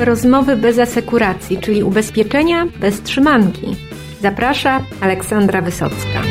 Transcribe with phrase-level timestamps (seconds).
[0.00, 3.66] Rozmowy bez asekuracji, czyli ubezpieczenia bez trzymanki.
[4.22, 6.22] Zaprasza Aleksandra Wysocka.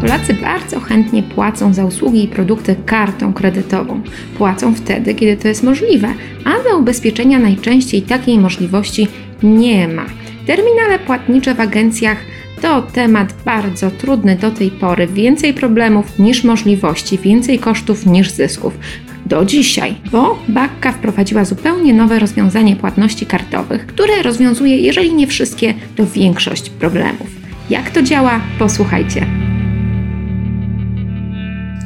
[0.00, 4.00] Polacy bardzo chętnie płacą za usługi i produkty kartą kredytową.
[4.38, 6.08] Płacą wtedy, kiedy to jest możliwe,
[6.44, 9.08] a za ubezpieczenia najczęściej takiej możliwości
[9.42, 10.06] nie ma.
[10.46, 12.18] Terminale płatnicze w agencjach
[12.62, 15.06] to temat bardzo trudny do tej pory.
[15.06, 18.78] Więcej problemów niż możliwości, więcej kosztów niż zysków.
[19.26, 25.74] Do dzisiaj, bo Bakka wprowadziła zupełnie nowe rozwiązanie płatności kartowych, które rozwiązuje, jeżeli nie wszystkie,
[25.96, 27.28] to większość problemów.
[27.70, 28.40] Jak to działa?
[28.58, 29.26] Posłuchajcie.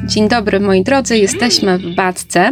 [0.05, 2.51] Dzień dobry moi drodzy, jesteśmy w Badce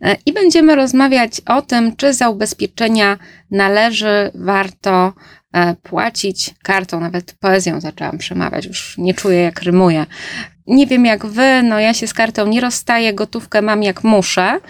[0.00, 3.18] e, i będziemy rozmawiać o tym, czy za ubezpieczenia
[3.50, 5.12] należy, warto
[5.52, 10.06] e, płacić kartą, nawet poezją zaczęłam przemawiać, już nie czuję jak rymuję.
[10.66, 14.60] Nie wiem jak wy, no ja się z kartą nie rozstaję, gotówkę mam jak muszę,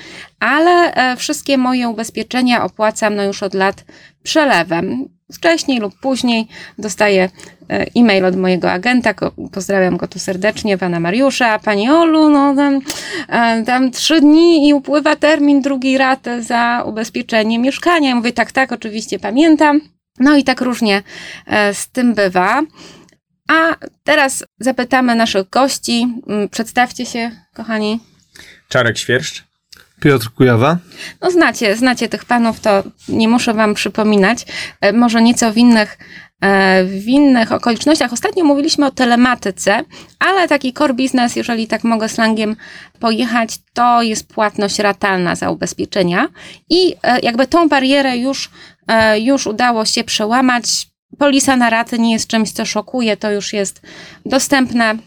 [0.41, 3.85] ale e, wszystkie moje ubezpieczenia opłacam no już od lat
[4.23, 5.09] przelewem.
[5.33, 7.29] Wcześniej lub później dostaję
[7.71, 9.15] e, e-mail od mojego agenta,
[9.53, 12.81] pozdrawiam go tu serdecznie, pana Mariusza, pani Olu, no tam,
[13.29, 18.09] e, tam trzy dni i upływa termin drugiej raty za ubezpieczenie mieszkania.
[18.09, 19.81] Ja mówię, tak, tak, oczywiście pamiętam.
[20.21, 21.03] No i tak różnie
[21.73, 22.63] z tym bywa.
[23.49, 26.07] A teraz zapytamy naszych gości.
[26.27, 28.01] Mm, przedstawcie się, kochani.
[28.69, 29.45] Czarek Świerszcz.
[30.01, 30.79] Piotr Kujawa.
[31.21, 34.47] No znacie, znacie tych panów, to nie muszę wam przypominać.
[34.81, 35.99] E, może nieco w innych,
[36.41, 38.13] e, w innych okolicznościach.
[38.13, 39.81] Ostatnio mówiliśmy o telematyce,
[40.19, 42.57] ale taki core business, jeżeli tak mogę slangiem
[43.01, 46.29] pojechać, to jest płatność ratalna za ubezpieczenia.
[46.71, 48.51] I e, jakby tą barierę już,
[49.17, 50.87] już udało się przełamać
[51.19, 53.83] polisa na raty nie jest czymś, co szokuje, to już jest
[54.27, 54.99] dostępne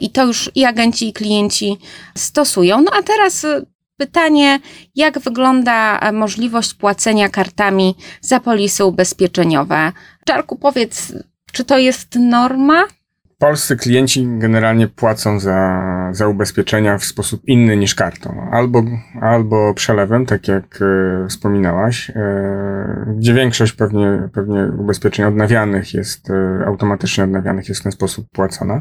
[0.00, 1.76] i to już i agenci, i klienci
[2.14, 2.82] stosują.
[2.82, 3.66] No a teraz y,
[3.96, 4.60] pytanie,
[4.94, 9.92] jak wygląda e, możliwość płacenia kartami za polisy ubezpieczeniowe?
[10.24, 11.12] Czarku, powiedz,
[11.52, 12.84] czy to jest norma?
[13.40, 18.48] Polscy klienci generalnie płacą za, za ubezpieczenia w sposób inny niż kartą.
[18.52, 18.82] Albo,
[19.20, 26.66] albo przelewem, tak jak e, wspominałaś, e, gdzie większość pewnie, pewnie ubezpieczeń odnawianych jest, e,
[26.66, 28.80] automatycznie odnawianych jest w ten sposób płacona.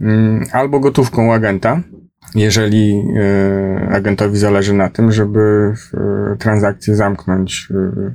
[0.00, 1.80] Mm, albo gotówką u agenta,
[2.34, 7.68] jeżeli e, agentowi zależy na tym, żeby e, transakcję zamknąć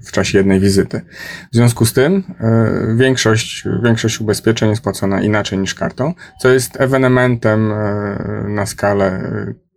[0.06, 1.02] w czasie jednej wizyty.
[1.52, 6.82] W związku z tym e, większość, większość ubezpieczeń jest płacona inaczej niż kartą, co jest
[6.82, 7.74] ewenementem
[8.48, 9.32] na skalę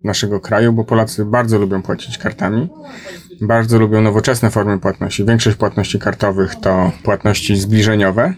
[0.05, 2.69] naszego kraju, bo Polacy bardzo lubią płacić kartami,
[3.41, 5.25] bardzo lubią nowoczesne formy płatności.
[5.25, 8.35] Większość płatności kartowych to płatności zbliżeniowe,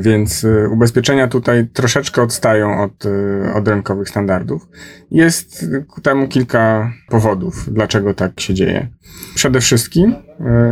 [0.00, 4.68] więc y, ubezpieczenia tutaj troszeczkę odstają od, y, od rynkowych standardów.
[5.10, 8.88] Jest ku temu kilka powodów, dlaczego tak się dzieje.
[9.34, 10.10] Przede wszystkim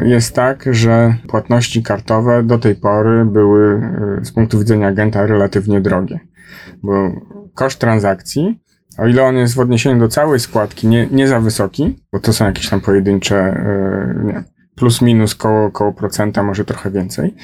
[0.03, 3.81] y, jest tak, że płatności kartowe do tej pory były
[4.23, 6.21] z punktu widzenia agenta relatywnie drogie,
[6.83, 7.13] bo
[7.55, 8.61] koszt transakcji
[8.99, 12.33] o ile on jest w odniesieniu do całej składki nie, nie za wysoki, bo to
[12.33, 13.65] są jakieś tam pojedyncze,
[14.25, 14.45] nie,
[14.79, 17.35] plus minus koło, koło procenta, może trochę więcej.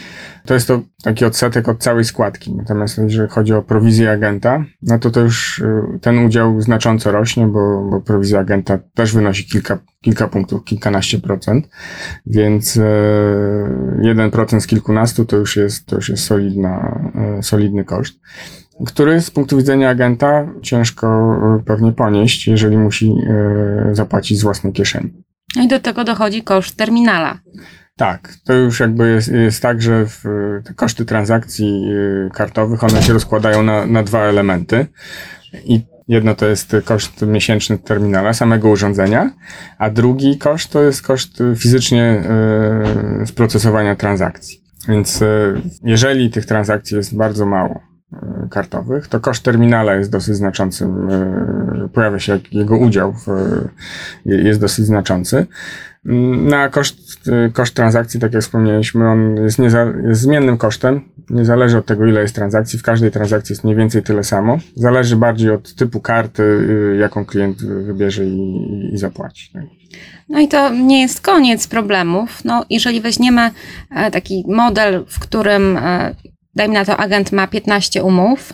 [0.45, 2.55] To jest to taki odsetek od całej składki.
[2.55, 7.47] Natomiast jeżeli chodzi o prowizję agenta, no to to już y, ten udział znacząco rośnie,
[7.47, 11.69] bo, bo prowizja agenta też wynosi kilka, kilka punktów, kilkanaście procent,
[12.27, 12.83] więc e,
[14.03, 17.01] jeden procent z kilkunastu to już jest, to już jest solidna,
[17.39, 18.15] e, solidny koszt
[18.87, 23.15] który z punktu widzenia agenta ciężko e, pewnie ponieść, jeżeli musi
[23.93, 25.25] zapłacić z własnej kieszeni.
[25.57, 27.39] No i do tego dochodzi koszt terminala.
[27.97, 30.25] Tak, to już jakby jest, jest tak, że w,
[30.65, 31.85] te koszty transakcji
[32.27, 34.87] y, kartowych, one się rozkładają na, na dwa elementy.
[35.65, 39.31] I jedno to jest koszt miesięczny terminala, samego urządzenia,
[39.79, 42.23] a drugi koszt to jest koszt fizycznie
[43.23, 44.61] y, sprocesowania transakcji.
[44.89, 47.81] Więc y, jeżeli tych transakcji jest bardzo mało,
[48.51, 50.85] kartowych, to koszt terminala jest dosyć znaczący.
[50.85, 53.27] E, pojawia się jego udział, w,
[54.25, 55.47] jest dosyć znaczący.
[56.45, 61.01] Na koszt, e, koszt transakcji, tak jak wspomnieliśmy, on jest, nieza, jest zmiennym kosztem.
[61.31, 62.79] Nie zależy od tego, ile jest transakcji.
[62.79, 64.59] W każdej transakcji jest mniej więcej tyle samo.
[64.77, 66.67] Zależy bardziej od typu karty,
[67.01, 69.53] jaką klient wybierze i, i zapłaci.
[70.29, 72.45] No i to nie jest koniec problemów.
[72.45, 73.51] No, jeżeli weźmiemy
[74.13, 75.79] taki model, w którym
[76.57, 78.53] dajmy na to, agent ma 15 umów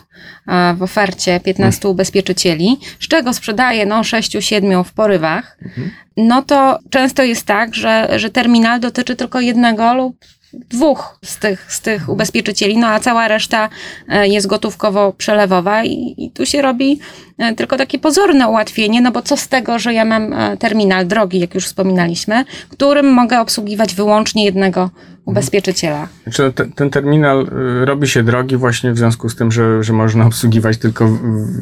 [0.76, 1.92] w ofercie 15 mhm.
[1.92, 5.90] ubezpieczycieli, z czego sprzedaje no 6-7 w porywach, mhm.
[6.16, 10.16] no to często jest tak, że, że terminal dotyczy tylko jednego lub
[10.52, 13.68] dwóch z tych, z tych ubezpieczycieli, no a cała reszta
[14.08, 17.00] e, jest gotówkowo przelewowa i, i tu się robi
[17.38, 21.06] e, tylko takie pozorne ułatwienie, no bo co z tego, że ja mam e, terminal
[21.06, 24.90] drogi, jak już wspominaliśmy, którym mogę obsługiwać wyłącznie jednego
[25.30, 26.08] ubezpieczyciela.
[26.22, 27.48] Znaczy, te, ten terminal
[27.82, 31.08] y, robi się drogi właśnie w związku z tym, że, że można obsługiwać tylko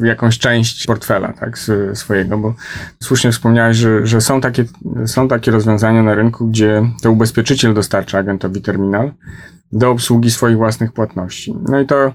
[0.03, 1.59] jakąś część portfela tak,
[1.93, 2.53] swojego, bo
[3.03, 4.65] słusznie wspomniałeś, że, że są, takie,
[5.05, 9.11] są takie rozwiązania na rynku, gdzie to ubezpieczyciel dostarcza agentowi terminal
[9.71, 11.55] do obsługi swoich własnych płatności.
[11.69, 12.13] No i to,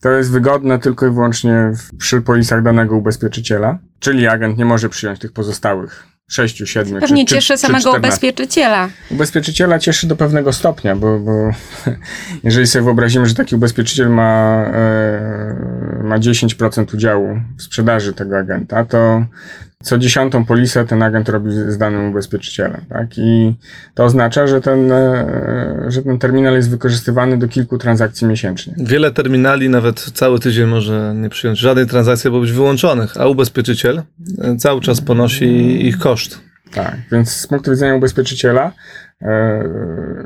[0.00, 5.18] to jest wygodne tylko i wyłącznie przy polisach danego ubezpieczyciela, czyli agent nie może przyjąć
[5.18, 7.00] tych pozostałych sześciu, siedmiu.
[7.00, 8.08] Pewnie czy, cieszy czy, samego czy 14.
[8.08, 8.88] ubezpieczyciela.
[9.10, 11.32] Ubezpieczyciela cieszy do pewnego stopnia, bo, bo
[12.44, 18.84] jeżeli sobie wyobrazimy, że taki ubezpieczyciel ma, e, ma 10% udziału w sprzedaży tego agenta,
[18.84, 19.24] to
[19.84, 22.80] co dziesiątą polisę ten agent robi z danym ubezpieczycielem.
[22.88, 23.18] Tak?
[23.18, 23.54] I
[23.94, 28.74] to oznacza, że ten, e, że ten terminal jest wykorzystywany do kilku transakcji miesięcznie.
[28.78, 34.02] Wiele terminali nawet cały tydzień może nie przyjąć żadnej transakcji albo być wyłączonych, a ubezpieczyciel
[34.38, 35.46] e, cały czas ponosi
[35.86, 36.40] ich koszt.
[36.74, 38.72] Tak, więc z punktu widzenia ubezpieczyciela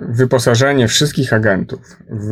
[0.09, 1.81] wyposażenie wszystkich agentów
[2.11, 2.31] w,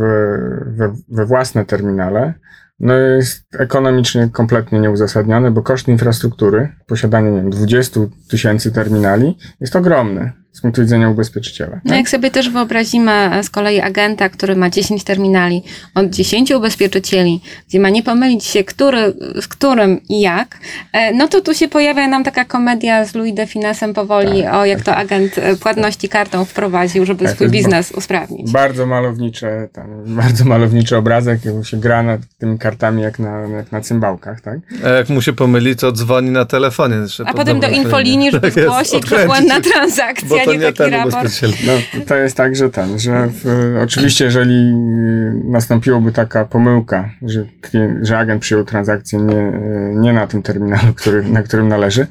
[0.66, 2.34] we, we własne terminale
[2.80, 9.76] no jest ekonomicznie kompletnie nieuzasadnione, bo koszt infrastruktury, posiadania nie wiem, 20 tysięcy terminali jest
[9.76, 11.76] ogromny z punktu widzenia ubezpieczyciela.
[11.84, 11.98] No tak?
[11.98, 15.62] jak sobie też wyobrazimy e, z kolei agenta, który ma 10 terminali
[15.94, 20.58] od 10 ubezpieczycieli, gdzie ma nie pomylić się, który, z którym i jak,
[20.92, 24.54] e, no to tu się pojawia nam taka komedia z Louis de Finesem powoli Tak,
[24.54, 28.52] o jak to agent e, płatności kartą wprowadził, żeby Tak, swój biznes usprawnić.
[28.52, 33.72] Bardzo malownicze, tam, bardzo malowniczy obrazek, jak się gra nad tymi kartami jak na, jak
[33.72, 34.58] na cymbałkach, tak?
[34.84, 36.96] A jak mu się pomyli, to dzwoni na telefonie.
[37.26, 39.26] A potem do infolinii, żeby Tak zgłosić, że odkręcić.
[39.26, 41.14] błędna transakcja, Bo to nie taki ten raport.
[41.14, 41.50] ubezpieczyciel.
[41.66, 47.44] No, to jest tak, że ten, że w, oczywiście jeżeli y, nastąpiłoby taka pomyłka, że,
[47.60, 52.06] klient, że agent przyjął transakcję nie, y, nie na tym terminalu, który, na którym należy,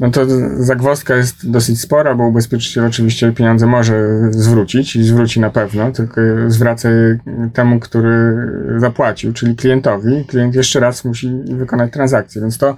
[0.00, 0.26] no to
[0.62, 6.20] zagwozdka jest dosyć spora, bo ubezpieczyciel oczywiście pieniądze może zwrócić i zwróci na pewno, tylko
[6.46, 7.18] zwraca je
[7.52, 8.36] temu, który
[8.76, 10.24] zapłacił, czyli klientowi.
[10.28, 12.76] Klient jeszcze raz musi wykonać transakcję, więc to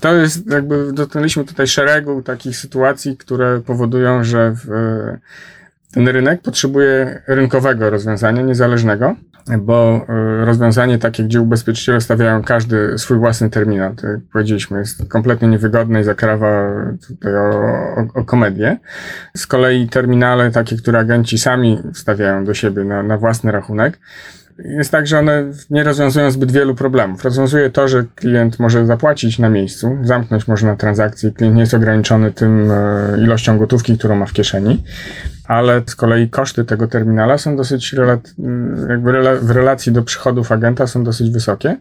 [0.00, 4.68] to jest jakby, dotknęliśmy tutaj szeregu takich sytuacji, które powodują, że w,
[5.92, 9.16] ten rynek potrzebuje rynkowego rozwiązania, niezależnego,
[9.58, 15.08] bo e, rozwiązanie takie, gdzie ubezpieczyciele stawiają każdy swój własny terminal, to jak powiedzieliśmy, jest
[15.08, 16.72] kompletnie niewygodne i zakrawa
[17.08, 17.50] tutaj o,
[17.96, 18.78] o, o komedię.
[19.36, 23.98] Z kolei terminale takie, które agenci sami wstawiają do siebie na, na własny rachunek,
[24.64, 27.24] jest tak, że one nie rozwiązują zbyt wielu problemów.
[27.24, 32.32] Rozwiązuje to, że klient może zapłacić na miejscu, zamknąć można transakcję, klient nie jest ograniczony
[32.32, 34.82] tym e, ilością gotówki, którą ma w kieszeni,
[35.44, 38.34] ale z kolei koszty tego terminala są dosyć, relat-
[38.88, 41.76] jakby w relacji do przychodów agenta są dosyć wysokie,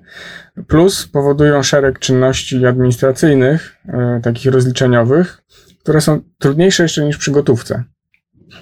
[0.67, 5.41] plus powodują szereg czynności administracyjnych, e, takich rozliczeniowych,
[5.83, 7.83] które są trudniejsze jeszcze niż przy gotówce.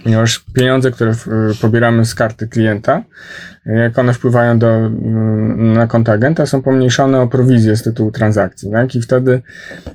[0.03, 1.13] Ponieważ pieniądze, które
[1.61, 3.03] pobieramy z karty klienta,
[3.65, 8.71] jak one wpływają do, mm, na konto agenta, są pomniejszone o prowizję z tytułu transakcji.
[8.71, 8.95] Tak?
[8.95, 9.41] I wtedy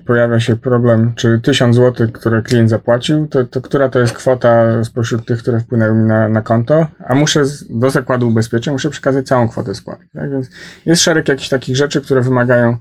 [0.06, 4.84] pojawia się problem, czy 1000 zł, które klient zapłacił, to, to która to jest kwota
[4.84, 9.26] spośród tych, które wpłynęły mi na, na konto, a muszę do zakładu ubezpieczeń muszę przekazać
[9.26, 10.08] całą kwotę składki.
[10.14, 10.30] Tak?
[10.30, 10.50] Więc
[10.86, 12.76] jest szereg jakichś takich rzeczy, które wymagają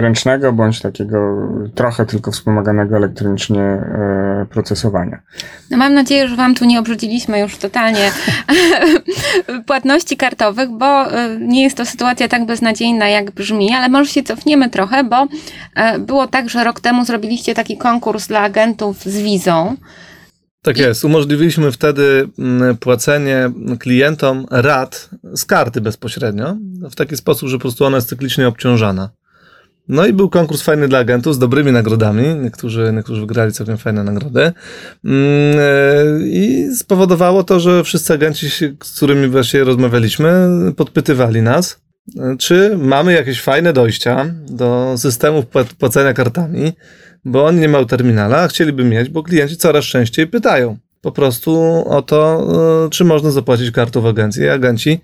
[0.00, 5.22] ręcznego bądź takiego trochę tylko wspomaganego elektronicznie e, procesowania.
[5.70, 8.10] No mam nadzieję, że Wam tu nie obrzuciliśmy już totalnie
[9.66, 14.22] płatności kartowych, bo y, nie jest to sytuacja tak beznadziejna, jak brzmi, ale może się
[14.22, 15.26] cofniemy trochę, bo
[15.74, 19.76] e, było tak, że rok temu zrobiliście taki konkurs dla agentów z wizą.
[20.62, 21.04] Tak jest.
[21.04, 26.56] Umożliwiliśmy wtedy mm, płacenie klientom rat z karty bezpośrednio,
[26.90, 29.10] w taki sposób, że po prostu ona jest cyklicznie obciążana.
[29.88, 32.34] No i był konkurs fajny dla agentów z dobrymi nagrodami.
[32.34, 34.40] Niektórzy, niektórzy wygrali całkiem fajne nagrody.
[34.40, 34.52] Mm,
[35.58, 38.48] e, I spowodowało to, że wszyscy agenci,
[38.84, 41.80] z którymi właśnie rozmawialiśmy, podpytywali nas,
[42.18, 46.72] e, czy mamy jakieś fajne dojścia do systemów pła- płacenia kartami,
[47.24, 51.60] bo oni nie mają terminala, a chcieliby mieć, bo klienci coraz częściej pytają po prostu
[51.88, 52.48] o to,
[52.86, 54.48] e, czy można zapłacić kartą w agencji.
[54.48, 55.00] Agenci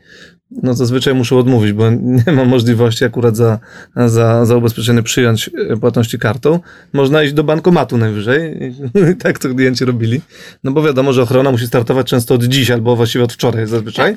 [0.51, 1.91] no zazwyczaj muszą odmówić, bo
[2.27, 3.59] nie ma możliwości akurat za,
[4.07, 6.61] za, za ubezpieczenie przyjąć e, płatności kartą.
[6.93, 8.59] Można iść do bankomatu najwyżej.
[9.23, 10.21] Tak to klienci robili.
[10.65, 14.17] No bo wiadomo, że ochrona musi startować często od dziś, albo właściwie od wczoraj zazwyczaj.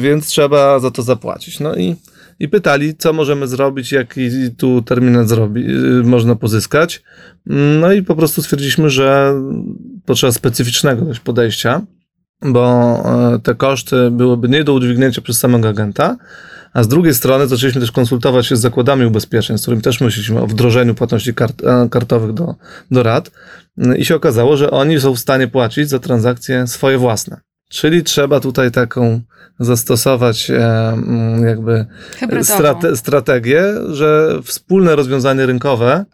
[0.00, 1.60] Więc trzeba za to zapłacić.
[1.60, 1.96] No i,
[2.40, 7.02] i pytali, co możemy zrobić, jaki tu terminal zrobi, y, można pozyskać.
[7.80, 9.34] No i po prostu stwierdziliśmy, że
[10.04, 11.82] potrzeba specyficznego podejścia
[12.42, 12.94] bo
[13.34, 16.16] e, te koszty byłyby nie do udźwignięcia przez samego agenta,
[16.72, 20.40] a z drugiej strony zaczęliśmy też konsultować się z zakładami ubezpieczeń, z którymi też myśleliśmy
[20.40, 22.54] o wdrożeniu płatności kart, e, kartowych do,
[22.90, 23.30] do rad.
[23.96, 27.40] I się okazało, że oni są w stanie płacić za transakcje swoje własne.
[27.68, 29.20] Czyli trzeba tutaj taką
[29.58, 30.96] zastosować e,
[31.44, 31.86] jakby
[32.42, 36.04] strate, strategię, że wspólne rozwiązanie rynkowe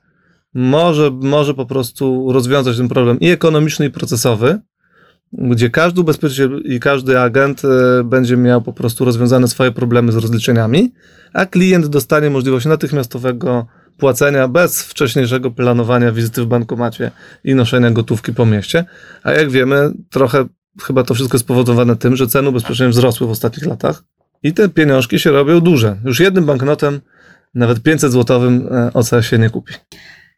[0.54, 4.60] może, może po prostu rozwiązać ten problem i ekonomiczny, i procesowy,
[5.32, 10.16] gdzie każdy ubezpieczyciel i każdy agent e, będzie miał po prostu rozwiązane swoje problemy z
[10.16, 10.92] rozliczeniami,
[11.32, 13.66] a klient dostanie możliwość natychmiastowego
[13.98, 17.10] płacenia bez wcześniejszego planowania wizyty w bankomacie
[17.44, 18.84] i noszenia gotówki po mieście.
[19.22, 20.44] A jak wiemy, trochę
[20.82, 24.02] chyba to wszystko spowodowane tym, że ceny ubezpieczeń wzrosły w ostatnich latach
[24.42, 25.96] i te pieniążki się robią duże.
[26.04, 27.00] Już jednym banknotem,
[27.54, 29.74] nawet 500 złotowym e, OC się nie kupi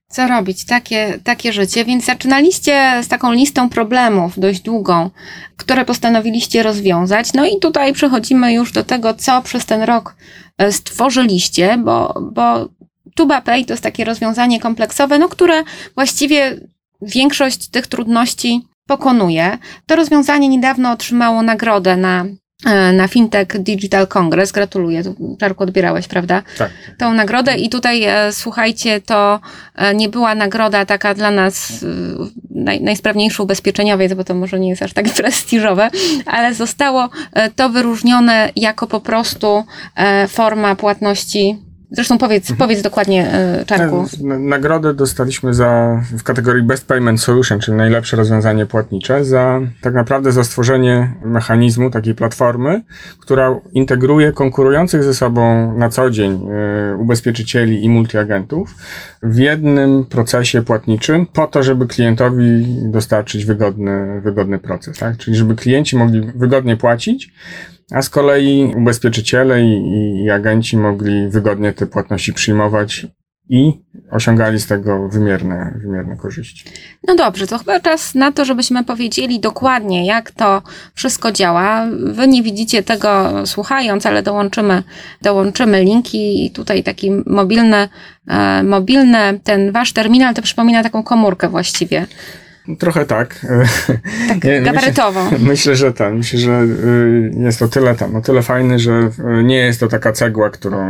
[0.08, 1.84] co robić, takie, takie życie.
[1.84, 5.10] Więc zaczynaliście z taką listą problemów dość długą,
[5.56, 7.32] które postanowiliście rozwiązać.
[7.32, 10.16] No i tutaj przechodzimy już do tego, co przez ten rok
[10.58, 12.68] e, stworzyliście, bo, bo
[13.14, 15.62] TubaPay to jest takie rozwiązanie kompleksowe, no, które
[15.94, 16.60] właściwie
[17.02, 19.58] większość tych trudności pokonuje.
[19.86, 22.24] To rozwiązanie niedawno otrzymało nagrodę na
[22.92, 24.52] na Fintech Digital Congress.
[24.52, 25.02] Gratuluję.
[25.40, 26.42] Czarku odbierałeś, prawda?
[26.58, 26.70] Tak.
[26.98, 29.40] Tą nagrodę i tutaj e, słuchajcie, to
[29.74, 31.84] e, nie była nagroda taka dla nas
[32.50, 35.90] naj, najsprawniejszy ubezpieczeniowiec, bo to może nie jest aż tak prestiżowe,
[36.26, 37.08] ale zostało
[37.56, 39.64] to wyróżnione jako po prostu
[40.28, 42.58] forma płatności Zresztą powiedz, mhm.
[42.68, 44.04] powiedz dokładnie, e, Czarku.
[44.38, 50.32] Nagrodę dostaliśmy za, w kategorii Best Payment Solution, czyli najlepsze rozwiązanie płatnicze, za tak naprawdę
[50.32, 52.82] za stworzenie mechanizmu, takiej platformy,
[53.20, 56.48] która integruje konkurujących ze sobą na co dzień
[56.92, 58.74] y, ubezpieczycieli i multiagentów
[59.22, 64.98] w jednym procesie płatniczym po to, żeby klientowi dostarczyć wygodny, wygodny proces.
[64.98, 65.16] Tak?
[65.16, 67.32] Czyli żeby klienci mogli wygodnie płacić,
[67.90, 73.06] a z kolei ubezpieczyciele i, i agenci mogli wygodnie te płatności przyjmować
[73.48, 73.72] i
[74.10, 76.64] osiągali z tego wymierne, wymierne korzyści.
[77.06, 80.62] No dobrze, to chyba czas na to, żebyśmy powiedzieli dokładnie, jak to
[80.94, 81.86] wszystko działa.
[81.90, 84.82] Wy nie widzicie tego słuchając, ale dołączymy,
[85.22, 87.88] dołączymy linki i tutaj taki mobilny,
[88.28, 92.06] e, mobilny, ten wasz terminal to przypomina taką komórkę właściwie.
[92.78, 93.46] Trochę tak.
[94.28, 95.24] Tak gabarytowo.
[95.24, 99.10] Myślę, myślę, że ten, myślę, że y, jest to tyle tam, no tyle fajny, że
[99.40, 100.80] y, nie jest to taka cegła, którą,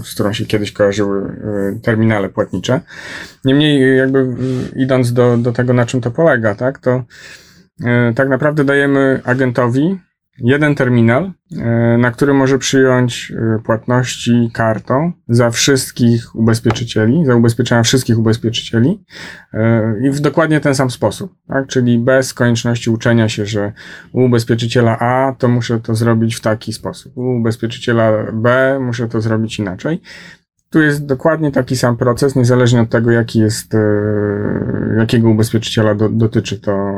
[0.00, 1.36] y, z którą się kiedyś kojarzyły
[1.82, 2.80] terminale płatnicze.
[3.44, 4.26] Niemniej jakby
[4.76, 7.04] idąc do, do tego, na czym to polega, tak, to
[8.14, 9.98] tak naprawdę dajemy agentowi
[10.38, 17.82] jeden terminal, e, na który może przyjąć e, płatności kartą za wszystkich ubezpieczycieli, za ubezpieczenia
[17.82, 19.04] wszystkich ubezpieczycieli
[19.52, 21.66] e, i w dokładnie ten sam sposób, tak?
[21.66, 23.72] czyli bez konieczności uczenia się, że
[24.12, 29.20] u ubezpieczyciela A to muszę to zrobić w taki sposób, u ubezpieczyciela B muszę to
[29.20, 30.00] zrobić inaczej.
[30.74, 33.72] Tu jest dokładnie taki sam proces, niezależnie od tego, jaki jest,
[34.98, 36.94] jakiego ubezpieczyciela do, dotyczy to,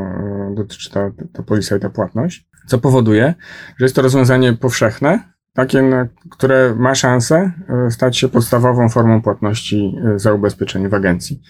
[0.54, 3.34] dotyczy ta, ta polisa i ta płatność co powoduje,
[3.78, 5.20] że jest to rozwiązanie powszechne,
[5.52, 7.52] takie, które ma szansę
[7.86, 11.42] e, stać się podstawową formą płatności e, za ubezpieczenie w agencji.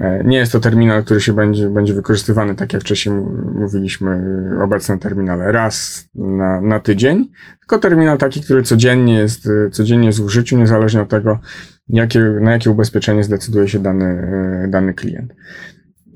[0.00, 3.14] E, nie jest to terminal, który się będzie, będzie wykorzystywany, tak jak wcześniej
[3.54, 4.20] mówiliśmy,
[4.62, 7.30] obecne terminale raz na, na tydzień,
[7.60, 11.38] tylko terminal taki, który codziennie jest, codziennie jest w użyciu, niezależnie od tego,
[11.88, 14.28] jakie, na jakie ubezpieczenie zdecyduje się dany,
[14.68, 15.32] dany klient.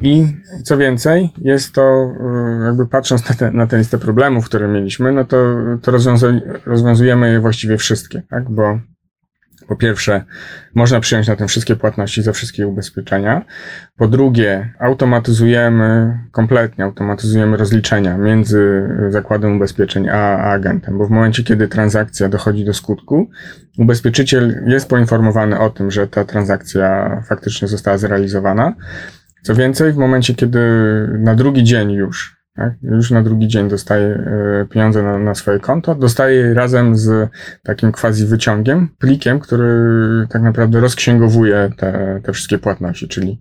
[0.02, 0.26] I
[0.64, 2.12] co więcej, jest to,
[2.64, 5.92] jakby patrząc na, te, na tę listę problemów, które mieliśmy, no to, to
[6.66, 8.50] rozwiązujemy je właściwie wszystkie, tak?
[8.50, 8.78] Bo
[9.68, 10.24] po pierwsze,
[10.74, 13.44] można przyjąć na tym wszystkie płatności za wszystkie ubezpieczenia.
[13.96, 21.42] Po drugie, automatyzujemy, kompletnie automatyzujemy rozliczenia między zakładem ubezpieczeń a, a agentem, bo w momencie,
[21.44, 23.30] kiedy transakcja dochodzi do skutku,
[23.78, 28.74] ubezpieczyciel jest poinformowany o tym, że ta transakcja faktycznie została zrealizowana
[29.44, 30.58] co więcej, w momencie, kiedy
[31.18, 35.60] na drugi dzień już, tak, już na drugi dzień dostaje e, pieniądze na, na swoje
[35.60, 37.30] konto, dostaje razem z
[37.62, 39.66] takim quasi wyciągiem, plikiem, który
[40.30, 43.40] tak naprawdę rozksięgowuje te, te wszystkie płatności, czyli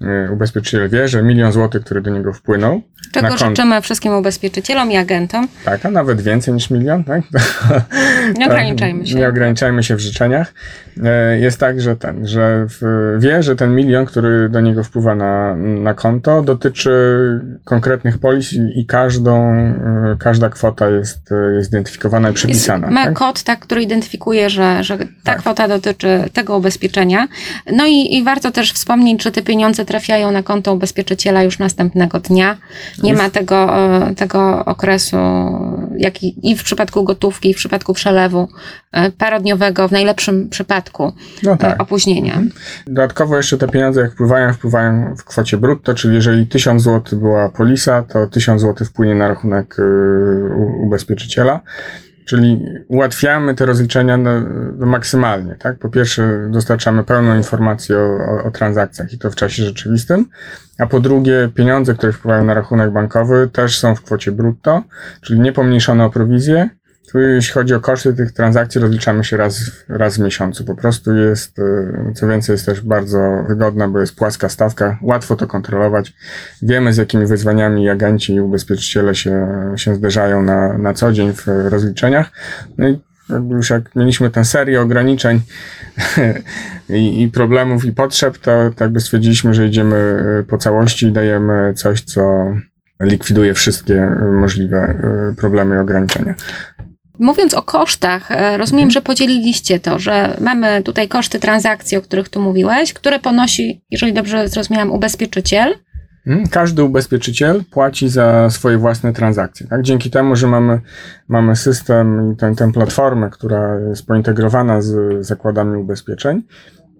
[0.00, 2.82] e, ubezpieczyciel wie, że milion złotych, który do niego wpłynął.
[3.12, 5.48] Czego życzymy wszystkim ubezpieczycielom i agentom.
[5.64, 7.22] Tak, a nawet więcej niż milion, tak?
[8.38, 9.14] Nie ograniczajmy się.
[9.14, 10.52] Nie ograniczajmy się w życzeniach.
[11.04, 12.66] E, jest tak, że ten, że
[13.18, 16.90] wie, że ten milion, który do niego wpływa na, na konto, dotyczy
[17.64, 22.86] konkretnych polis i każdą, e, każda kwota jest, jest identyfikowana i przypisana.
[22.86, 23.14] Jest, ma tak?
[23.14, 25.38] kod, tak, który identyfikuje, że, że ta tak.
[25.38, 27.28] kwota dotyczy tego ubezpieczenia.
[27.72, 32.20] No i, i warto też wspomnieć, że te pieniądze trafiają na konto ubezpieczyciela już następnego
[32.20, 32.56] dnia,
[33.02, 35.16] Nie ma tego, e, tego okresu,
[35.98, 38.48] jak i, i w przypadku gotówki, i w przypadku przelewu
[38.92, 41.12] e, parodniowego, w najlepszym przypadku
[41.42, 41.82] No e, tak.
[41.82, 42.32] opóźnienia.
[42.32, 42.50] Mhm.
[42.86, 47.48] Dodatkowo jeszcze te pieniądze jak wpływają, wpływają w kwocie brutto, czyli jeżeli 1000 zł była
[47.48, 49.82] polisa, to 1000 zł wpłynie na rachunek y,
[50.82, 51.60] ubezpieczyciela.
[52.28, 54.18] Czyli ułatwiamy te rozliczenia
[54.78, 55.78] maksymalnie, tak?
[55.78, 60.26] Po pierwsze dostarczamy pełną informację o, o, o transakcjach i to w czasie rzeczywistym,
[60.78, 64.82] a po drugie pieniądze, które wpływają na rachunek bankowy też są w kwocie brutto,
[65.20, 66.70] czyli nie pomniejszone o prowizję,
[67.12, 70.64] tu jeśli chodzi o koszty tych transakcji, rozliczamy się raz, raz w miesiącu.
[70.64, 75.36] Po prostu jest, y, co więcej, jest też bardzo wygodna, bo jest płaska stawka, łatwo
[75.36, 76.12] to kontrolować.
[76.62, 81.46] Wiemy, z jakimi wyzwaniami agenci i ubezpieczyciele się, się zderzają na, na co dzień w
[81.46, 82.30] rozliczeniach.
[82.78, 83.00] No i
[83.50, 85.40] już jak mieliśmy tę serię ograniczeń
[86.88, 91.12] i, i problemów i potrzeb, to tak by stwierdziliśmy, że idziemy y, po całości i
[91.12, 92.52] dajemy coś, co
[93.00, 94.94] likwiduje wszystkie y, możliwe
[95.36, 96.34] problemy i ograniczenia.
[97.18, 98.90] Mówiąc o kosztach, e, rozumiem, Mhm.
[98.90, 104.12] że podzieliliście to, że mamy tutaj koszty transakcji, o których tu mówiłeś, które ponosi, jeżeli
[104.12, 105.74] dobrze zrozumiałam, ubezpieczyciel.
[106.26, 109.66] Mm, Każdy ubezpieczyciel płaci za swoje własne transakcje.
[109.66, 109.82] Tak?
[109.82, 110.80] Dzięki temu, że mamy,
[111.28, 116.42] mamy system i tę, tę platformę, która jest pointegrowana z zakładami ubezpieczeń,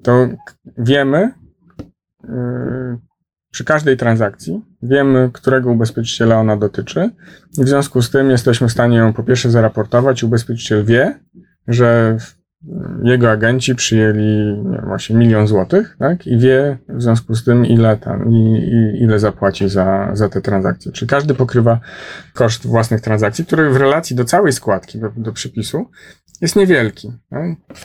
[0.03, 0.29] to
[0.79, 1.33] wiemy
[2.25, 2.99] yy,
[3.51, 7.11] przy każdej transakcji, wiemy, którego ubezpieczyciela ona dotyczy
[7.59, 10.25] i w związku z tym jesteśmy w stanie ją po pierwsze zaraportować.
[10.25, 11.19] Ubezpieczyciel wie,
[11.69, 12.39] że w-
[13.05, 16.27] jego agenci przyjęli wiem, właśnie milion złotych, tak?
[16.27, 20.41] I wie w związku z tym, ile tam, i, i, ile zapłaci za, za te
[20.41, 20.93] transakcje.
[20.93, 21.81] Czyli każdy pokrywa
[22.35, 25.87] koszt własnych transakcji, który w relacji do całej składki, do, do przypisu,
[26.41, 27.13] jest niewielki.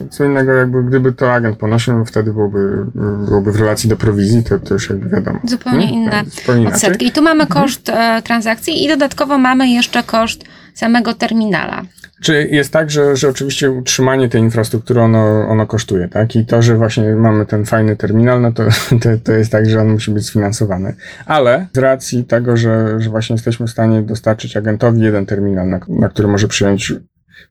[0.10, 2.86] Co innego, jakby gdyby to agent ponosił, no wtedy byłoby,
[3.26, 5.40] byłoby w relacji do prowizji, to, to już jakby wiadomo.
[5.44, 5.94] Zupełnie nie?
[5.94, 6.68] inne Tak, Zupełnie.
[6.68, 7.08] Odsetki.
[7.08, 7.62] I tu mamy Mhm.
[7.64, 10.44] koszt e, transakcji i dodatkowo mamy jeszcze koszt
[10.74, 11.82] samego terminala.
[12.22, 16.36] Czy jest tak, że, że oczywiście utrzymanie tej infrastruktury ono, ono kosztuje, tak?
[16.36, 18.64] I to, że właśnie mamy ten fajny terminal, no to,
[19.02, 20.96] to, to jest tak, że on musi być sfinansowany.
[21.26, 25.80] Ale z racji tego, że, że właśnie jesteśmy w stanie dostarczyć agentowi jeden terminal, na,
[25.90, 26.94] na który może przyjąć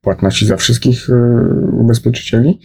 [0.01, 1.13] płatności za wszystkich y,
[1.71, 2.59] ubezpieczycieli,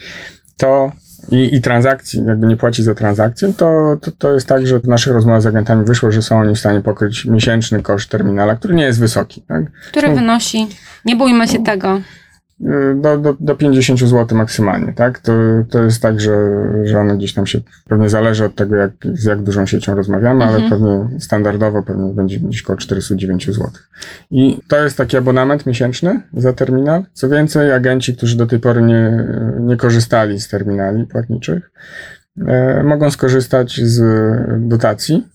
[0.56, 0.92] to
[1.30, 4.88] i, i transakcji, jakby nie płaci za transakcję, to, to, to jest tak, że w
[4.88, 8.74] naszych rozmowach z agentami wyszło, że są oni w stanie pokryć miesięczny koszt terminala, który
[8.74, 9.42] nie jest wysoki.
[9.48, 9.64] Tak?
[9.90, 10.24] Który Hmm.
[10.24, 10.66] wynosi,
[11.04, 12.00] nie bójmy się tego,
[12.94, 15.18] do, do, do 50 zł maksymalnie, tak?
[15.18, 15.32] To,
[15.70, 16.36] to jest tak, że,
[16.84, 20.44] że one gdzieś tam się pewnie zależy od tego, jak, z jak dużą siecią rozmawiamy,
[20.44, 20.70] ale Mhm.
[20.70, 23.70] pewnie standardowo pewnie będzie gdzieś około 409 zł.
[24.30, 27.04] I to jest taki abonament miesięczny za terminal.
[27.12, 29.26] Co więcej, agenci, którzy do tej pory nie,
[29.60, 31.70] nie korzystali z terminali płatniczych,
[32.46, 34.02] e, mogą skorzystać z
[34.68, 35.26] dotacji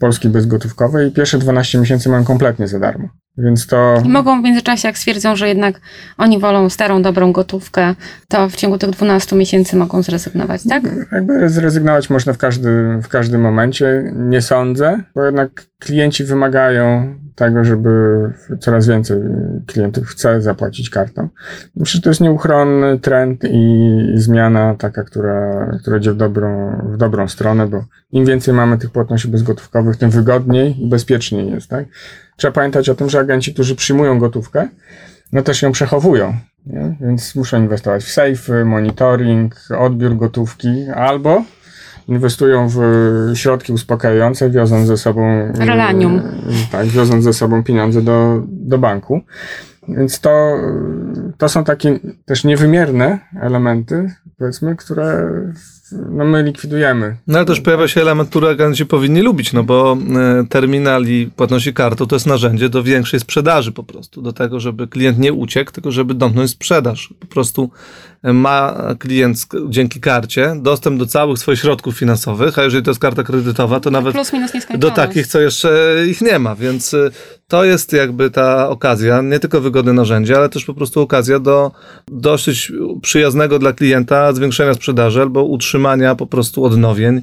[0.00, 3.08] Polski bezgotówkowej i pierwsze 12 miesięcy mają kompletnie za darmo.
[3.38, 4.02] Więc to.
[4.04, 5.80] I mogą w międzyczasie, jak stwierdzą, że jednak
[6.18, 7.94] oni wolą starą, dobrą gotówkę,
[8.28, 10.82] to w ciągu tych 12 miesięcy mogą zrezygnować, tak?
[11.12, 14.12] Jakby zrezygnować można w, każdy, w każdym momencie.
[14.16, 17.90] Nie sądzę, bo jednak klienci wymagają tego, żeby
[18.60, 19.20] coraz więcej
[19.66, 21.28] klientów chce zapłacić kartą.
[21.76, 26.96] Myślę, że to jest nieuchronny trend i zmiana taka, która, która idzie w dobrą, w
[26.96, 31.84] dobrą stronę, bo im więcej mamy tych płatności bezgotówkowych, tym wygodniej i bezpieczniej jest, tak?
[32.42, 34.68] Trzeba pamiętać o tym, że agenci, którzy przyjmują gotówkę,
[35.32, 36.36] no też ją przechowują.
[36.66, 36.96] Nie?
[37.00, 41.42] Więc muszą inwestować w sejfy, monitoring, odbiór gotówki, albo
[42.08, 42.80] inwestują w
[43.34, 46.18] środki uspokajające, wioząc ze sobą Relanium.
[46.18, 46.22] e,
[46.72, 49.20] Tak, wioząc ze sobą pieniądze do, do banku.
[49.88, 50.58] Więc to,
[51.38, 55.30] to są takie też niewymierne elementy, powiedzmy, które
[56.10, 57.16] no, my likwidujemy.
[57.26, 61.30] No ale też pojawia się element, który agenci powinni lubić, no bo e, terminal i
[61.36, 65.32] płatności kartą to jest narzędzie do większej sprzedaży po prostu, do tego, żeby klient nie
[65.32, 67.14] uciekł, tylko żeby domknąć sprzedaż.
[67.20, 67.70] Po prostu
[68.22, 73.00] e, ma klient dzięki karcie dostęp do całych swoich środków finansowych, a jeżeli to jest
[73.00, 77.10] karta kredytowa, to nawet Plus minus do takich, co jeszcze ich nie ma, więc y,
[77.48, 81.70] to jest jakby ta okazja, nie tylko wygodne narzędzie, ale też po prostu okazja do
[82.06, 85.81] dosyć przyjaznego dla klienta zwiększenia sprzedaży albo utrzymania
[86.18, 87.22] po prostu odnowień,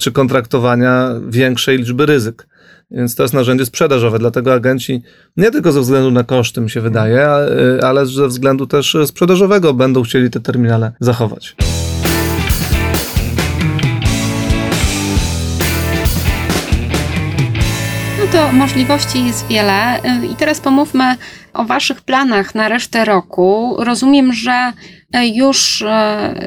[0.00, 2.46] czy kontraktowania większej liczby ryzyk.
[2.90, 5.02] Więc to jest narzędzie sprzedażowe, dlatego agenci
[5.36, 7.28] nie tylko ze względu na koszty, mi się wydaje,
[7.78, 11.56] y, ale ze względu też sprzedażowego będą chcieli te terminale zachować.
[18.18, 19.98] No to możliwości jest wiele.
[19.98, 21.16] Y, I teraz pomówmy
[21.54, 23.76] o Waszych planach na resztę roku.
[23.78, 24.72] Rozumiem, że
[25.34, 25.86] już, y,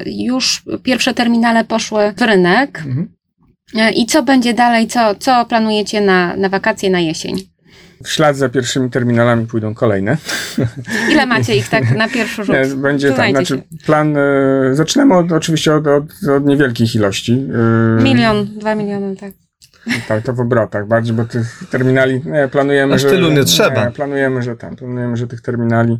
[0.05, 2.83] już pierwsze terminale poszły w rynek.
[2.85, 3.09] Mhm.
[3.75, 4.87] Y, I co będzie dalej?
[4.87, 7.35] Co, co planujecie na, na wakacje, na jesień?
[8.03, 10.17] W ślad za pierwszymi terminalami pójdą kolejne.
[11.11, 12.55] Ile macie ich tak na pierwszy rzut?
[12.75, 14.21] Będzie tak, znaczy plan, e,
[14.73, 16.03] zaczynamy od, oczywiście od, od,
[16.37, 17.47] od niewielkich ilości.
[17.99, 19.31] E, Milion, dwa miliony, tak.
[20.07, 23.09] Tak, to w obrotach bardziej, bo tych terminali nie, planujemy, Aż że...
[23.09, 23.91] tylu nie trzeba.
[23.91, 25.99] planujemy, że tam, planujemy, że tych terminali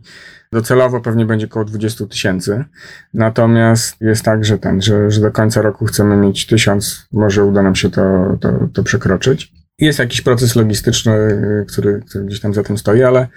[0.52, 2.66] docelowo pewnie będzie około 20 tysięcy.
[3.14, 7.62] Natomiast jest tak, że ten, że, że do końca roku chcemy mieć tysiąc, może uda
[7.62, 9.54] nam się to, to, to przekroczyć.
[9.80, 13.28] Jest jakiś proces logistyczny, y, który, który gdzieś tam za tym stoi, ale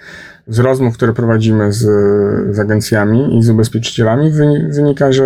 [0.47, 1.79] z rozmów, które prowadzimy z,
[2.55, 5.23] z agencjami i z ubezpieczycielami wyni- wynika, że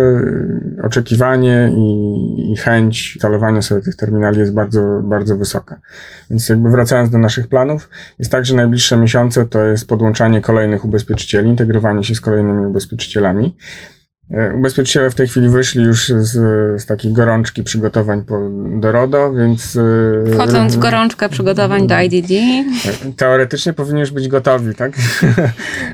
[0.82, 5.80] oczekiwanie i, i chęć instalowania sobie tych terminali jest bardzo, bardzo wysoka.
[6.30, 10.84] Więc jakby wracając do naszych planów, jest tak, że najbliższe miesiące to jest podłączanie kolejnych
[10.84, 13.56] ubezpieczycieli, integrowanie się z kolejnymi ubezpieczycielami.
[14.30, 16.32] E, Ubezpieczyciele w tej chwili wyszli już z,
[16.82, 18.40] z takiej gorączki przygotowań po,
[18.80, 19.76] do RODO, więc...
[20.26, 22.32] e, Wchodząc w gorączkę przygotowań do IDD,
[23.16, 24.92] Teoretycznie powinni już być gotowi, tak?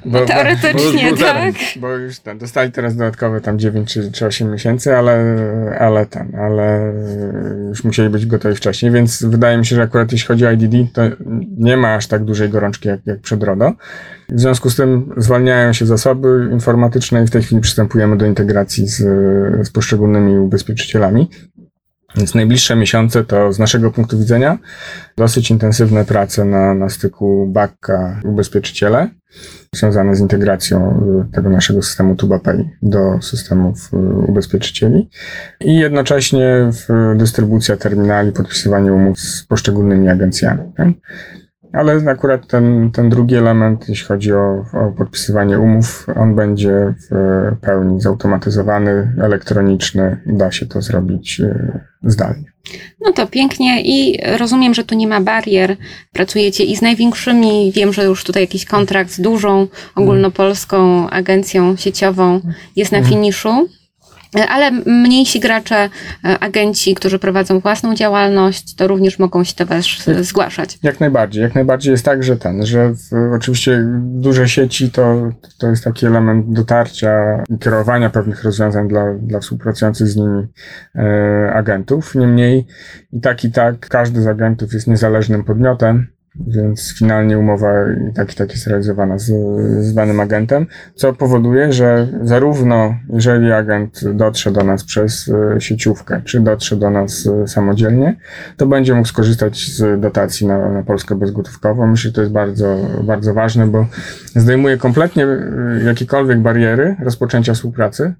[0.04, 1.54] Bo, No teoretycznie, bo- bo- tak.
[1.76, 5.36] bo już ten, dostali teraz dodatkowe tam 9 czy, czy 8 miesięcy, ale,
[5.78, 6.92] ale ten, ale
[7.68, 10.92] już musieli być gotowi wcześniej, więc wydaje mi się, że akurat jeśli chodzi o IDD,
[10.92, 11.02] to
[11.58, 13.72] nie ma aż tak dużej gorączki jak, jak przed RODO.
[14.28, 18.88] W związku z tym zwalniają się zasoby informatyczne i w tej chwili przystępujemy do integracji
[18.88, 18.96] z,
[19.66, 21.30] z poszczególnymi ubezpieczycielami.
[22.16, 24.58] Więc najbliższe miesiące to z naszego punktu widzenia
[25.16, 29.10] dosyć intensywne prace na, na styku Bakka ubezpieczyciele,
[29.74, 33.96] związane z integracją y, tego naszego systemu TubaPay do systemów y,
[34.28, 35.08] ubezpieczycieli
[35.60, 36.70] i jednocześnie
[37.16, 40.72] dystrybucja terminali, podpisywanie umów z poszczególnymi agencjami.
[40.76, 40.88] tak?
[41.74, 47.16] Ale akurat ten, ten drugi element, jeśli chodzi o, o podpisywanie umów, on będzie w
[47.60, 52.54] pełni zautomatyzowany, elektroniczny, da się to zrobić y, zdalnie.
[53.00, 55.76] No to pięknie i rozumiem, że tu nie ma barier.
[56.12, 62.40] Pracujecie i z największymi, wiem, że już tutaj jakiś kontrakt z dużą ogólnopolską agencją sieciową
[62.76, 63.68] jest na finiszu.
[64.48, 65.90] Ale mniejsi gracze,
[66.24, 69.86] e, agenci, którzy prowadzą własną działalność, to również mogą się do Was
[70.20, 70.78] zgłaszać.
[70.82, 71.42] Jak najbardziej.
[71.42, 76.06] Jak najbardziej jest tak, że ten, że w, oczywiście duże sieci to, to jest taki
[76.06, 80.46] element dotarcia i kierowania pewnych rozwiązań dla, dla współpracujących z nimi
[80.94, 82.14] e, agentów.
[82.14, 82.66] Niemniej
[83.12, 86.06] i tak i tak każdy z agentów jest niezależnym podmiotem,
[86.46, 87.72] więc finalnie umowa
[88.10, 89.32] i tak i tak jest realizowana z,
[89.84, 96.22] z danym agentem, co powoduje, że zarówno jeżeli agent dotrze do nas przez e, sieciówkę,
[96.24, 98.16] czy dotrze do nas e, samodzielnie,
[98.56, 101.86] to będzie mógł skorzystać z dotacji na, na Polskę bezgotówkową.
[101.86, 103.86] Myślę, że to jest bardzo, bardzo ważne, bo
[104.36, 105.38] zdejmuje kompletnie e,
[105.84, 108.14] jakiekolwiek bariery rozpoczęcia współpracy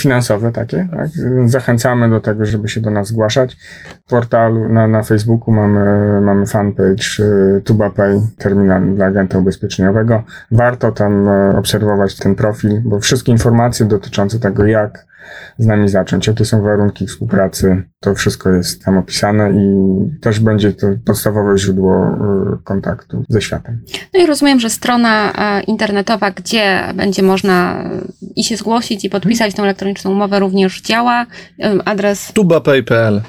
[0.00, 0.88] finansowe takie.
[0.90, 1.08] Tak?
[1.46, 3.56] Zachęcamy do tego, żeby się do nas zgłaszać.
[4.06, 10.22] W portalu na, na Facebooku mamy, mamy fanpage y, TubaPay, terminal dla agenta ubezpieczeniowego.
[10.52, 15.09] Warto tam e, obserwować ten profil, bo wszystkie informacje dotyczące tego, jak
[15.58, 20.72] z nami zacząć, jakie są warunki współpracy, to wszystko jest tam opisane i też będzie
[20.72, 23.82] to podstawowe źródło y, kontaktu ze światem.
[24.14, 28.00] No i rozumiem, że strona e, internetowa, gdzie będzie można e,
[28.36, 31.26] i się zgłosić, i podpisać tą elektroniczną umowę, również działa.
[31.58, 33.22] E, Adres tubapay.pl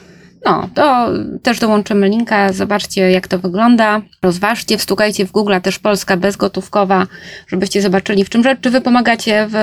[0.45, 1.10] No, to
[1.43, 7.08] też dołączymy linka, zobaczcie jak to wygląda, rozważcie, wstukajcie w Google też Polska bezgotówkowa,
[7.47, 8.60] żebyście zobaczyli w czym rzecz.
[8.62, 9.54] Czy wy pomagacie w,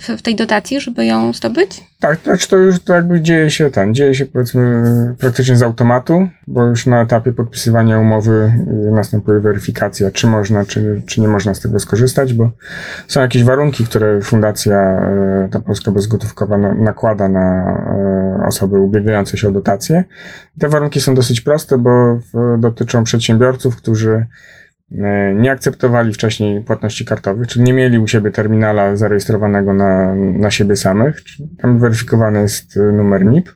[0.00, 1.70] w, w tej dotacji, żeby ją zdobyć?
[2.00, 4.84] Tak, znaczy to już to jakby dzieje się ten, dzieje się powiedzmy
[5.18, 8.52] praktycznie z automatu, bo już na etapie podpisywania umowy
[8.88, 12.50] y, następuje weryfikacja, czy można, czy, czy nie można z tego skorzystać, bo
[13.08, 15.02] są jakieś warunki, które fundacja
[15.46, 17.76] y, ta Polska Bezgotówkowa na, nakłada na
[18.42, 20.04] y, osoby ubiegające się o dotacje.
[20.58, 22.18] Te warunki są dosyć proste, bo
[22.58, 24.26] dotyczą przedsiębiorców, którzy
[25.34, 30.76] nie akceptowali wcześniej płatności kartowych, czyli nie mieli u siebie terminala zarejestrowanego na, na siebie
[30.76, 31.22] samych.
[31.58, 33.54] Tam weryfikowany jest e, numer NIP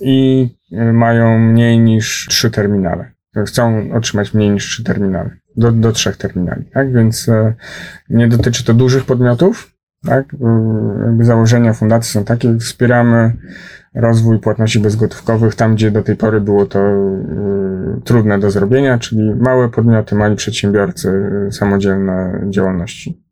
[0.00, 3.12] i e, mają mniej niż trzy terminale.
[3.46, 5.30] Chcą otrzymać mniej niż trzy terminale.
[5.56, 6.92] Do, do trzech terminali, tak?
[6.92, 7.54] Więc e,
[8.10, 9.75] nie dotyczy to dużych podmiotów,
[10.06, 10.36] tak?
[11.06, 13.32] Jakby założenia fundacji są takie, wspieramy
[13.94, 19.34] rozwój płatności bezgotówkowych tam, gdzie do tej pory było to y, trudne do zrobienia, czyli
[19.34, 21.08] małe podmioty, mali przedsiębiorcy,
[21.48, 23.22] y, samodzielne działalności.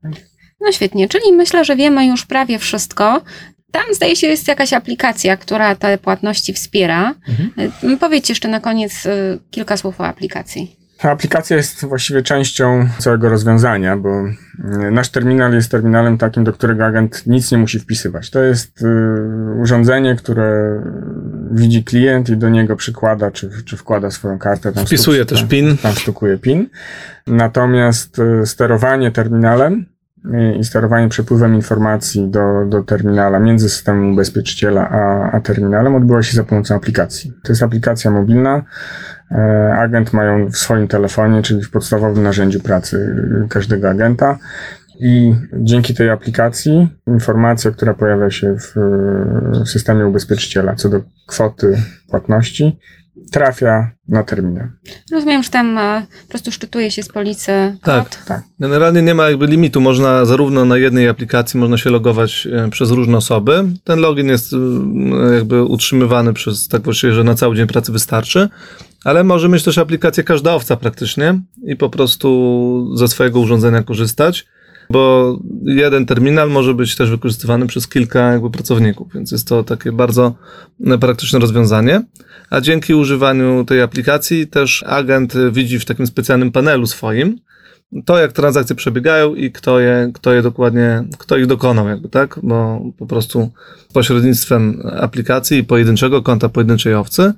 [0.60, 3.22] No świetnie, czyli myślę, że wiemy już prawie wszystko.
[3.70, 7.14] Tam zdaje się jest jakaś aplikacja, która te płatności wspiera.
[7.84, 10.76] Y, Powiedzcie jeszcze na koniec y, kilka słów o aplikacji.
[11.02, 16.84] Aplikacja jest właściwie częścią całego rozwiązania, bo y, nasz terminal jest terminalem takim, do którego
[16.84, 18.30] agent nic nie musi wpisywać.
[18.30, 18.86] To jest y,
[19.62, 20.80] urządzenie, które
[21.50, 24.72] widzi klient i do niego przykłada, czy, czy wkłada swoją kartę.
[24.72, 25.76] Tam Wpisuje stuk- też tam- PIN.
[25.82, 26.68] Tam stukuje PIN.
[27.26, 29.86] Natomiast e, sterowanie terminalem
[30.60, 36.36] i sterowanie przepływem informacji do, do terminala między systemem ubezpieczyciela a, a terminalem odbywa się
[36.36, 37.32] za pomocą aplikacji.
[37.42, 38.62] To jest aplikacja mobilna.
[39.34, 44.38] E, Agent ma ją w swoim telefonie, czyli w podstawowym narzędziu pracy e, każdego agenta.
[45.00, 48.74] I dzięki tej aplikacji informacja, która pojawia się w
[49.68, 51.76] systemie ubezpieczyciela co do kwoty
[52.10, 52.78] płatności,
[53.32, 54.68] trafia na terminal.
[55.12, 58.04] Rozumiem, że tam e, po prostu szczytuje się z policy Tak.
[58.04, 58.18] kod.
[58.26, 58.42] Tak.
[58.60, 59.80] Generalnie nie ma jakby limitu.
[59.80, 63.64] Można zarówno na jednej aplikacji można się logować e, przez różne osoby.
[63.84, 68.48] Ten login jest e, jakby utrzymywany przez tak właściwie, że na cały dzień pracy wystarczy.
[69.04, 74.46] Ale może mieć też aplikację każda owca praktycznie i po prostu ze swojego urządzenia korzystać,
[74.90, 79.92] bo jeden terminal może być też wykorzystywany przez kilka jakby pracowników, więc jest to takie
[79.92, 80.34] bardzo
[80.86, 82.02] e, praktyczne rozwiązanie.
[82.50, 87.38] A dzięki używaniu tej aplikacji też agent e, widzi w takim specjalnym panelu swoim,
[88.04, 92.38] to, jak transakcje przebiegają i kto je, kto je dokładnie, kto ich dokonał, jakby, tak?
[92.42, 93.50] Bo po prostu
[93.92, 97.32] pośrednictwem aplikacji pojedynczego konta pojedynczej owcy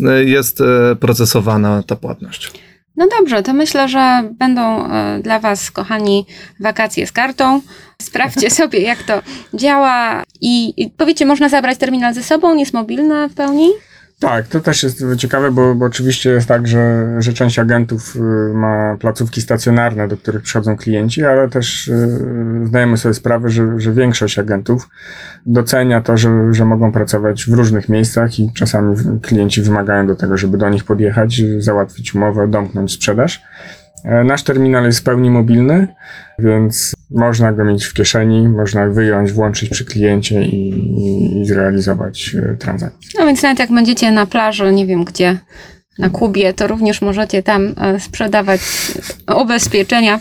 [0.00, 0.64] y, jest y,
[1.00, 2.52] procesowana ta płatność.
[2.96, 6.26] No dobrze, to myślę, że będą e, dla Was, kochani,
[6.60, 7.60] wakacje z kartą.
[8.02, 9.22] Sprawdźcie sobie, jak to
[9.54, 13.68] działa i, i powiecie, można zabrać terminal ze sobą, jest mobilny w pełni?
[14.22, 18.20] Tak, to też jest ciekawe, bo, bo oczywiście jest tak, że, że część agentów y,
[18.54, 22.18] ma placówki stacjonarne, do których przychodzą klienci, ale też y,
[22.64, 24.88] zdajemy sobie sprawę, że, że większość agentów
[25.46, 30.36] docenia to, że, że mogą pracować w różnych miejscach i czasami klienci wymagają do tego,
[30.36, 33.42] żeby do nich podjechać, załatwić umowę, domknąć sprzedaż.
[34.04, 35.88] E, Nasz terminal jest w pełni mobilny,
[36.38, 42.36] więc można go mieć w kieszeni, można wyjąć, włączyć przy kliencie i, i, i zrealizować
[42.52, 43.20] e, transakcję.
[43.20, 45.38] No więc nawet jak będziecie na plaży, nie wiem gdzie,
[45.98, 48.60] na Kubie, to również możecie tam e, sprzedawać
[49.36, 50.20] ubezpieczenia.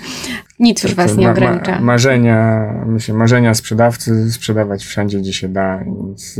[0.59, 1.79] Nic już Was nie Ma- ma- ogranicza.
[1.81, 6.39] marzenia, myślę, marzenia sprzedawcy sprzedawać wszędzie, gdzie się da, więc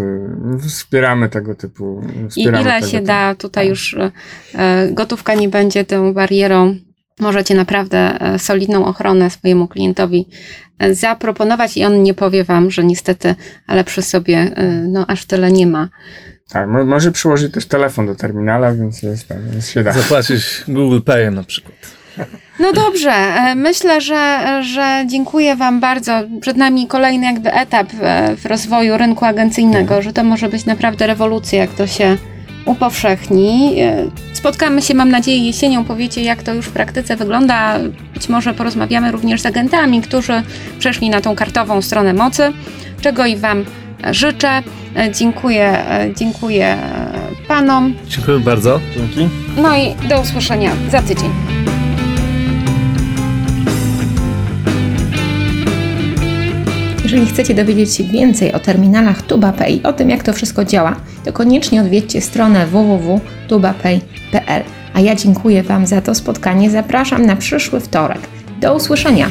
[0.68, 2.02] wspieramy tego typu.
[2.26, 3.08] I Wspieramy ile tego się typu.
[3.08, 4.12] da, tutaj już e,
[4.56, 6.76] e, gotówka nie będzie tą barierą.
[7.22, 10.28] Możecie naprawdę e, solidną ochronę swojemu klientowi
[10.80, 13.36] e, zaproponować i on nie powie wam, że niestety,
[13.68, 15.90] ale przy sobie e, no aż tyle nie ma.
[16.50, 19.92] Tak, mo- może przyłożyć też telefon do terminala, więc jest więc się da.
[19.92, 21.76] Zapłacić Google Payem na przykład.
[22.60, 23.14] No dobrze,
[23.56, 26.22] myślę, że, że dziękuję Wam bardzo.
[26.42, 27.88] Przed nami kolejny jakby etap
[28.38, 32.18] w rozwoju rynku agencyjnego, że to może być naprawdę rewolucja, jak to się
[32.66, 33.80] upowszechni.
[33.82, 37.80] E, Spotkamy się, mam nadzieję, jesienią, powiecie, jak to już w praktyce wygląda.
[38.14, 40.44] Być może porozmawiamy również z agentami, którzy
[40.80, 42.54] przeszli na tą kartową stronę mocy,
[43.02, 43.66] czego i Wam
[44.12, 44.64] życzę.
[44.96, 46.78] E, Dziękuję, e, dziękuję
[47.48, 47.94] Panom.
[48.08, 48.80] Dziękuję bardzo.
[48.98, 49.30] Dzięki.
[49.58, 51.51] No i do usłyszenia za tydzień.
[57.12, 60.96] Jeżeli chcecie dowiedzieć się więcej o terminalach TubaPay i o tym, jak to wszystko działa,
[61.26, 64.64] to koniecznie odwiedźcie stronę www.tubapay.pl.
[64.94, 66.70] A ja dziękuję Wam za to spotkanie.
[66.70, 68.20] Zapraszam na przyszły wtorek.
[68.62, 69.30] Do usłyszenia!